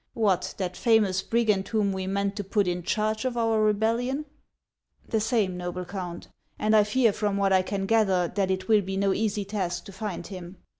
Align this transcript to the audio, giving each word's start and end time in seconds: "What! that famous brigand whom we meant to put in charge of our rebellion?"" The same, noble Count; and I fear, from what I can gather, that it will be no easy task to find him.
"What! 0.25 0.55
that 0.57 0.75
famous 0.75 1.21
brigand 1.21 1.67
whom 1.67 1.93
we 1.93 2.07
meant 2.07 2.35
to 2.37 2.43
put 2.43 2.67
in 2.67 2.81
charge 2.81 3.23
of 3.23 3.37
our 3.37 3.61
rebellion?"" 3.61 4.25
The 5.11 5.19
same, 5.19 5.55
noble 5.57 5.85
Count; 5.85 6.27
and 6.57 6.75
I 6.75 6.83
fear, 6.85 7.13
from 7.13 7.37
what 7.37 7.53
I 7.53 7.61
can 7.61 7.85
gather, 7.85 8.27
that 8.27 8.49
it 8.49 8.67
will 8.67 8.81
be 8.81 8.97
no 8.97 9.13
easy 9.13 9.45
task 9.45 9.85
to 9.85 9.91
find 9.91 10.25
him. 10.25 10.57